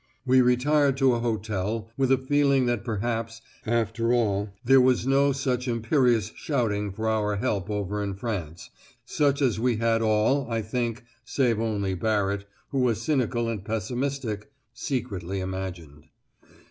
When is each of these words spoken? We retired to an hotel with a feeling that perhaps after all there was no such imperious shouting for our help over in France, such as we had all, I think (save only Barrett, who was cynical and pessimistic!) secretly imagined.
We 0.25 0.41
retired 0.41 0.97
to 0.97 1.13
an 1.13 1.21
hotel 1.21 1.87
with 1.95 2.11
a 2.11 2.17
feeling 2.17 2.65
that 2.65 2.83
perhaps 2.83 3.39
after 3.67 4.11
all 4.11 4.49
there 4.65 4.81
was 4.81 5.05
no 5.05 5.31
such 5.31 5.67
imperious 5.67 6.31
shouting 6.35 6.91
for 6.91 7.07
our 7.07 7.35
help 7.35 7.69
over 7.69 8.01
in 8.01 8.15
France, 8.15 8.71
such 9.05 9.43
as 9.43 9.59
we 9.59 9.77
had 9.77 10.01
all, 10.01 10.49
I 10.49 10.63
think 10.63 11.05
(save 11.23 11.59
only 11.59 11.93
Barrett, 11.93 12.47
who 12.69 12.79
was 12.79 12.99
cynical 12.99 13.47
and 13.47 13.63
pessimistic!) 13.63 14.51
secretly 14.73 15.39
imagined. 15.39 16.07